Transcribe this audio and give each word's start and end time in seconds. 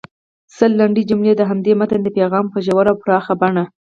سل 0.57 0.71
لنډې 0.79 1.03
جملې 1.09 1.33
د 1.37 1.41
همدې 1.49 1.73
متن 1.79 1.99
د 2.03 2.07
پیغام 2.17 2.45
په 2.53 2.57
ژوره 2.65 2.89
او 2.91 2.99
پراخه 3.03 3.33
بڼه 3.41 3.63